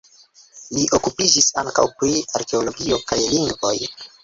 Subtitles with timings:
[0.77, 3.79] Li okupiĝis ankaŭ pri arkeologio kaj lingvoj.